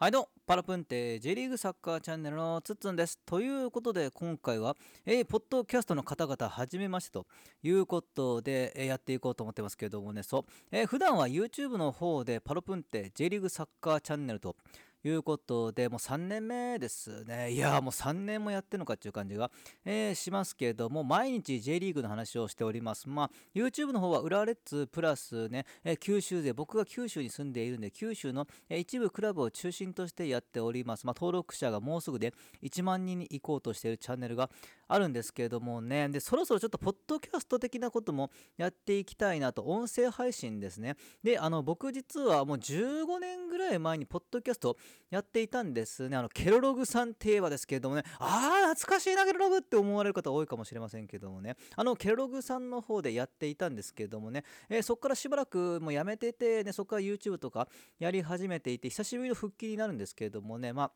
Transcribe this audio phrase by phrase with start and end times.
[0.00, 3.18] はいどうも、パラプンテ J リーグサッカーチャンネルのつっつんです。
[3.26, 7.26] ということで今回は、えー、ポッドキャストの方々はじめましてと
[7.64, 14.54] いうことで、えー、やっていこうと思ってますけれどもね、そう、えー、普段は YouTube の方でパラプンテ J リーグサッカーチャンネルと
[15.04, 17.52] いうことで、もう3年目ですね。
[17.52, 19.50] いやもう3年もやってるのかっていう感じが、
[19.84, 23.08] えー、しますけれども、毎日 J リーグの話をしております。
[23.08, 31.06] まあ、YouTube の方は浦和レッズプラスね、えー、九州勢、僕が九州に住んでいるんで、九州の、えー、一部クラブを中心としてやっております。
[31.06, 34.50] まあ、登録者がもうすぐで1万人に行こうとしているチャンネルが
[34.88, 40.96] あるんですけれどもね、で、そろそろちょっとポッドキャスト的なこともやっていきたいなと、音声配信ですね。
[41.22, 44.76] で、あの、僕実はもう15年ぐらい前にポッドキャスト
[45.10, 46.16] やっていたんですね。
[46.16, 60.92] あの、ケロログさんって言えばですけれどもね、ああ、懐かしいな、ケロログって思われる方多いかもしれませんけどもね、あの、ケロログさんの方でやっていたんですけれどもね、えー、そこからしばらくもうやめてて、ね、そこから YouTube とかやり始めていて、久しぶりの復帰になるんですけれどもね、まあ、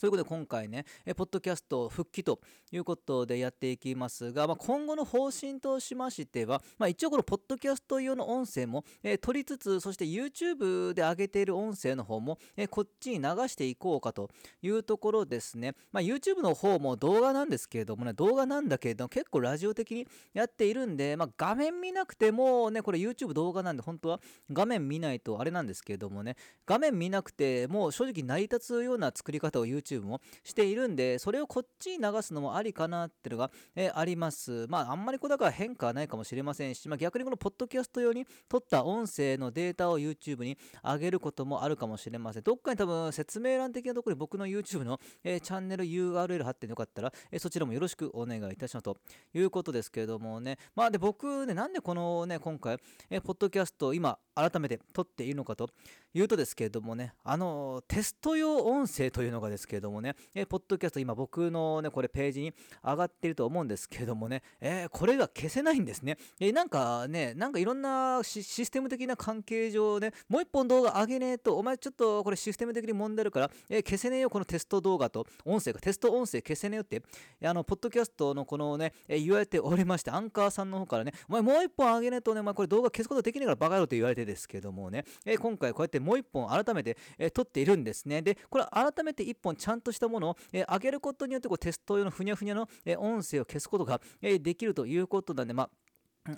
[0.00, 2.40] そういうことで今回ね、えポッドキャスト復帰と
[2.72, 14.30] いうことでやっていきますが、まあ、今後の方針としましては、まあ、一応このポッドキャスト用の音声も、えー、取りつつ、そして YouTube で上げている音声の方も、えー、こっちに流していこうかと
[14.62, 15.74] いうところですね。
[15.92, 26.34] まあ、YouTube の方も動画なんですけれどもね、動画なんだけれども結構ラジオ的にやっているんで、まあ、画面見なくてもね、これ YouTube 動画なんで本当は画面見ないとあれなんですけれどもね、
[26.66, 34.66] 画面見なくても正直成り立つような作り方を YouTube YouTube もしているんで、それをこっちに流すのもありかなっていうのが、えー、あります。
[34.68, 42.42] まあ、あんまりこうだから変化はないかもしれませんし、まあ、逆にこのポッドキャスト用に撮った音声のデータを YouTube に上げることもあるかもしれません。
[42.42, 48.96] どっかに多分説明欄的なところに僕の YouTube の、えー、チャンネル URL 貼ってよかったら、えー、そちらもよろしくお願いいたしますと
[49.34, 50.58] いうことですけれどもね。
[50.74, 52.78] まあで僕ね、なんでこのね、今回、
[53.10, 55.70] えー、ポッドキャスト今改めて撮っているのかと
[56.14, 62.52] いうとですけれどもね、あの、テスト用音声というのがですけれどもね、えポッドキャスト今僕のね、これページに
[62.84, 66.16] 上がっていると思うんですけれどもね、えー、これが消せないんですね。
[66.38, 77.02] えー、なんかね、なんかいろんなシステム的な関係上ね、もう一本動画上げねえと、お前ちょっとこれシステム的に問題あるから、えー、消せねえよ、このテスト動画と音声が、テスト音声消せねえよって、
[77.42, 88.22] あの、ポッドキャストのこのね、え言われておりまして、アンカーさんの方からね、お前もう一本上げねえとね、お前これ動画消すことできねえからバカ野郎って言われてですけどもね、え今回こうやってもう一本改めて、え撮っているんですね。
[88.22, 95.70] で、これ改めて一本ちゃんとしたものを、え上げることによってこうテスト用のふにゃふにゃの、え音声を消すことが、えできるということなんで、まあ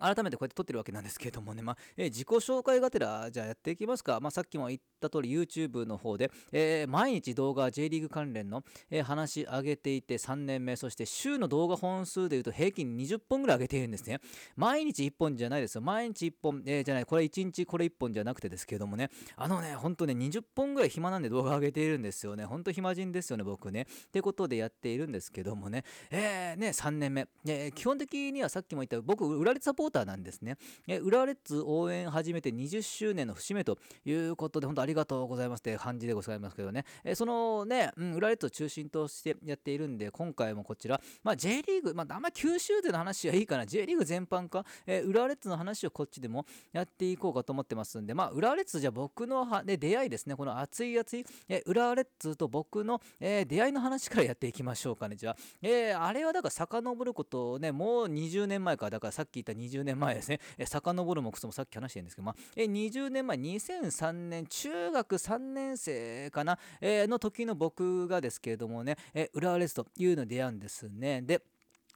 [0.01, 4.19] 改めてこうやって撮ってるわけなんですけれどもね、まあ、えー、自己紹介がてら、じゃあやっていきますか。
[4.21, 14.19] まあ、さっきも言った通り YouTube の方で、えー、毎日動画 J リーグ関連の、えー、話上げていて3年目、そして週の動画本数でいうと平均20本ぐらい上げているんですね。
[14.57, 15.83] 毎日1本じゃないですよ。
[15.83, 22.45] 毎日1本、え、じゃない、これ1日これ1本じゃなくてですけどもね、あのね、ほんとね、20本ぐらい暇なんで動画上げているんですよね。
[22.45, 23.83] ほんと暇人ですよね、僕ね。
[23.83, 27.29] ってことでやっているんですけどもね、えー、ね、3年目。
[27.47, 30.57] え、基本的にはさっきも言った僕、裏列サポーターなんですね。
[30.89, 55.37] え浦和レッズ応援始めて20周年の節目ということで、本当ありがとうございますって感じでございますけどね、えそのね、うん、浦和レッズを中心としてやっているんで、今回もこちら、まあ、J リーグ、まあ、あんま九州での話はいいかな、J リーグ全般か、え浦和レッズの話をこっちでもやっていこうかと思ってますんで、まあ、浦和レッズじゃあ僕のは、ね、出会いですね、この熱い熱い、え浦和レッズと僕の、えー、出会いの話からやっていきましょうかね、じゃあ。
[55.63, 71.23] えー、あれはだから遡ることをね、もう20年前か、だからさっき言った20 20年前ですね、え遡るもくそもさっき話してるんですけど、まあ、え20年前、2003年、中学3年生かな、えー、の時の僕がですけれどもね、え浦和レッズというのに出会うんですね。
[71.23, 71.43] で、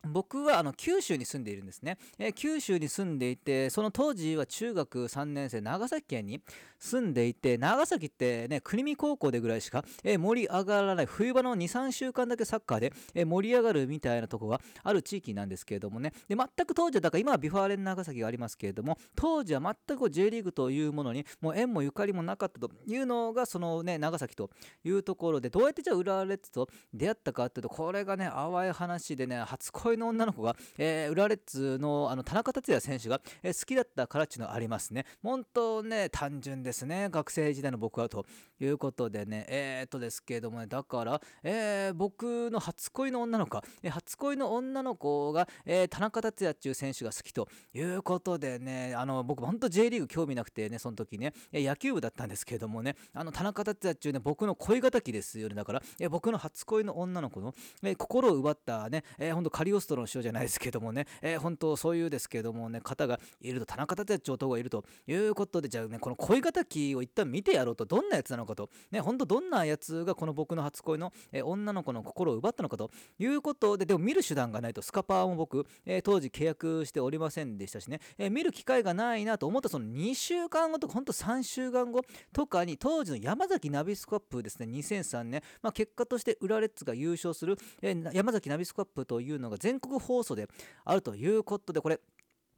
[0.09, 6.41] 僕はあの九州に住んでいるんですね、えー、九州に住んでいて、その当時は中学3年生、長崎県に
[6.79, 24.51] 住んでいて、長崎ってね、国見高校でぐらいしか、えー、盛り上がらない、冬場の2、3週間だけサッカーで、えー、盛り上がるみたいなとこがある地域なんですけれどもね、で全く当時は、だから今は V・ファーレン長崎がありますけれども、当時は全く J リーグというものに、もう縁もゆかりもなかったというのが、そのね、長崎と
[24.83, 35.05] いうところで、どうやってじゃあ浦和レッズと出会ったかっていうと、これがね、淡い話でね、初恋の女の子が、えー、浦和レッズのあの田中達也選手が、えー、好きだったからっていうのがありますね。
[35.23, 37.09] 本当ね、単純ですね。
[37.11, 38.27] 学生時代の僕はと
[38.61, 55.55] いうことでね、えー、っとですけれどもね、だから、えー、僕の初恋の女の子、えー、初恋の女の子が、えー、田中達也っていう選手が好きということでね、あの、僕本当 J リーグ興味なくてね、その時ね、え野球部だったんですけれどもね、あの、田中達也っていうね、僕の恋敵ですよね。
[55.55, 67.85] だから、え僕の初恋の女の子の、え心を奪ったね、えー、ほんとカリオストの師匠じゃないですけどもね、えー、本当そういうですけどもね方がいると田中達也長がいるということでじゃあねこの恋敵を一旦見てやろうと。
[67.87, 68.71] どんなやつなのかと。
[68.91, 74.83] ね本当どんなやつがこの僕の初恋の、えー、女の子の心を奪ったのかということででも見る手段がないと。
[74.83, 82.03] スカパーも僕、えー、当時契約しておりませんでしたしね、えー、見る機会がないなと思ったその2週間後とかほんと3週間後
[82.33, 90.49] とかに当時の山崎ナビスコアップですね2003年、まあ、結果としてウラレッツが優勝する、え、山崎ナビスコアップというのが全全国放送で
[90.85, 92.01] あるということでこれ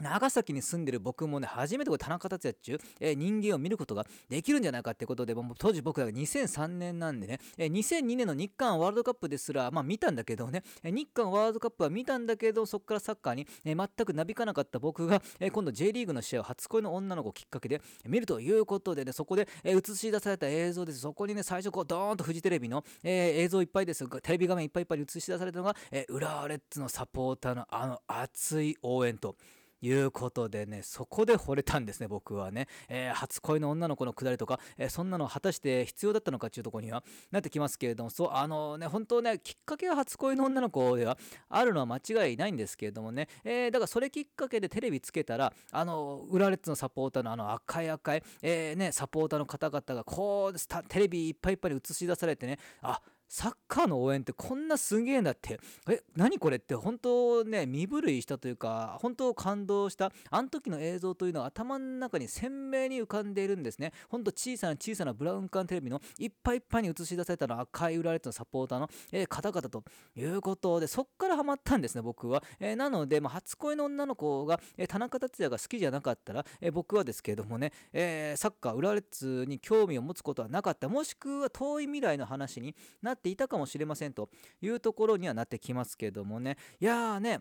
[0.03, 21.01] 長崎に住んでる僕もね、初めてこれ田中達也っちゅう、えー、人間を見ることができるんじゃないかってことで、もう当時僕らが2003年なんでね、えー、2002年の日韓ワールドカップですら、まあ見たんだけどね、えー、日韓ワールドカップは見たんだけど、そこからサッカーに、えー、全くなびかなかった僕が、えー、今度 J リーグの試合を初恋の女の子をきっかけで見るということでね、そこで、えー、映し出された映像です。
[21.01, 29.37] そこにね、最初こうドーンとフジテレビの、えー、映像いっぱいですがテレビ画面いっぱいいっぱいに映し出されたのが、えー、浦和レッズのサポーターのあの熱い応援と、
[29.83, 32.69] いうことでね、そこで惚れたんですね、僕はね。
[32.89, 41.19] えー、初恋の女の子のくだりとか、えー、そんなの果たして必要だったのかっていうところにはなってきますけれども、そう、あのね、本当ね、きっかけは初恋の女の子では
[41.49, 53.01] あるのは間違いないんですけれどもね、えー、だからそれきっかけでテレビつけたら、あの、裏レッツのサポーターのあの赤い赤い、え、ね、サポーターの方々がこう、テレビいっぱいいっぱいに映し出されてね、あ、
[53.33, 55.59] サッカーの応援ってこんなすげえんだって。
[55.89, 56.75] え何これって。
[56.75, 60.13] 本当ね身震いしたというか本当感動した。
[60.29, 63.95] あの時の映像というのは頭の中に鮮明に浮かんでいるんですね。
[64.11, 68.89] 本当小さな小さなブラウン管テレビのいっぱいいっぱいに映し出されたの赤い裏列のサポーターの、
[69.29, 69.83] 方々と。
[70.15, 80.89] いうことでそっからハマったんですね僕は、えー、なので、まあ、初恋の女の子が、えー、田中達也が好きじゃなかったら、え僕はですけれどもね、えサッカー裏列に興味を持つことはなかった。
[80.91, 84.29] もしくは遠い未来の話になってっていたかもしれませんと
[84.61, 86.57] いうところにはなってきますけどもね。
[86.81, 87.41] いやーね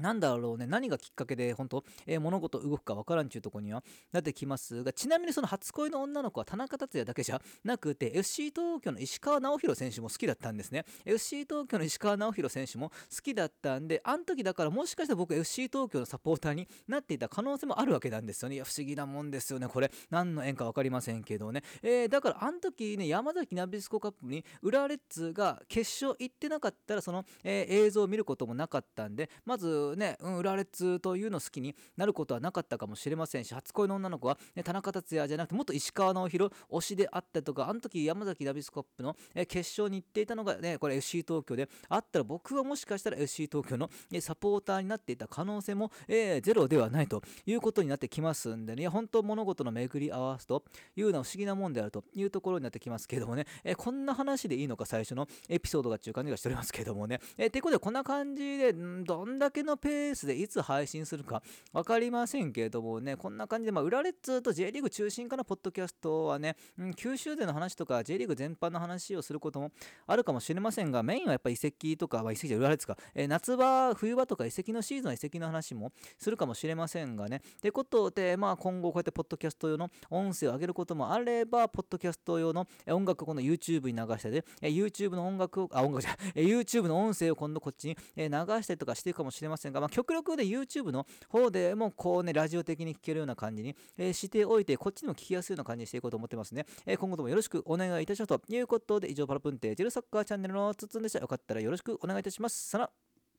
[0.00, 10.84] なんだろうね、何がきっかけで本当、えー、物事動くかわからんちゅうとこにはなってきますが、ちなみにその初恋の女の子は田中達也だけじゃなくて、FC 東京の石川直弘選手も好きだったんですね。
[11.04, 18.56] FC 東京の石川直弘選手も好きだったんで、あの時だからもしかしたら僕 FC 東京のサポーターになっていた可能性もあるわけなんですよね。
[18.56, 19.68] いや、不思議なもんですよね。
[19.68, 21.62] これ、何の縁か分かりませんけどね。
[21.82, 48.88] えー、だからあの時ね、山崎ナビスコカップに浦和レッズが決勝行ってなかったら、その、えー、映像を見ることもなかったんで、まずね、うん、浦和レッズというのを好きになることはなかったかもしれませんし初恋の女の子は、ね、田中達也じゃなくてもっと石川直弘推しであったとかあの時山崎ダビスコップの、え決勝に行っていたのがねこれ FC 東京であったら僕はもしかしたら FC 東京の、えサポーターになっていた可能性も、えー、ゼロではないということになってきますんでね。
[48.88, 50.64] 本当物事の巡り合わすと
[50.96, 61.42] いうのは不思議なもんであるというところになってきますけどもね、え、こんな話でいいのか最初のエピソードがっていう感じがしておりますけどもね、えー、ということでこんな感じでどんだけのペースでいつ配信するか
[61.72, 69.72] 分かりませんけれどもね、こんな感じで、まあ、裏レッツと J リーグ中心からポッドキャストはね、うん、九州での話とか J リーグ全般の話をすることも
[70.06, 96.66] あるかもしれませんが、メインはやっぱり移籍とか、まあ、移籍じゃ裏レッツか、えー、夏場、冬場とか移籍のシーズンは移籍の話もするかもしれませんがね、ってことで、まあ、今後こうやってポッドキャスト用の音声を上げることもあれば、ポッドキャスト用の音楽を今度 YouTube に流したり、YouTube の音楽を、あ、音楽じゃ、YouTube の音声を今度こっちに流したりとかしていくかもしれませんせんが、まあ、極力で YouTube の方でもこうね、ラジオ的に聞けるような感じに、えー、しておいて、こっちにも聞きやすいような感じにしていこうと思ってますね。
[96.86, 101.18] えー、今後ともよろしくお願いいたしますということで、以上パラプンテージルサッカーチャンネルのつつんでした。
[101.18, 102.68] よかったらよろしくお願いいたします。
[102.68, 102.90] さら